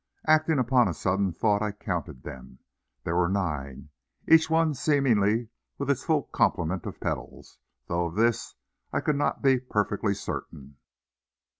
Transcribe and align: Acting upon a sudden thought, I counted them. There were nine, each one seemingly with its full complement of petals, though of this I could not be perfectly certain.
Acting 0.25 0.57
upon 0.57 0.87
a 0.87 0.95
sudden 0.95 1.31
thought, 1.31 1.61
I 1.61 1.71
counted 1.71 2.23
them. 2.23 2.57
There 3.03 3.15
were 3.15 3.29
nine, 3.29 3.89
each 4.27 4.49
one 4.49 4.73
seemingly 4.73 5.49
with 5.77 5.91
its 5.91 6.03
full 6.03 6.23
complement 6.23 6.87
of 6.87 6.99
petals, 6.99 7.59
though 7.85 8.07
of 8.07 8.15
this 8.15 8.55
I 8.91 8.99
could 9.01 9.15
not 9.15 9.43
be 9.43 9.59
perfectly 9.59 10.15
certain. 10.15 10.77